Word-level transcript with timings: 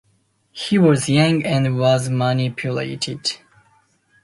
He 0.51 0.79
was 0.79 1.07
young, 1.07 1.45
and 1.45 1.77
was 1.77 2.09
manipulated. 2.09 3.33